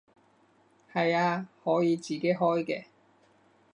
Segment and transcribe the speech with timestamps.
[0.91, 2.85] 係啊，可以自己開嘅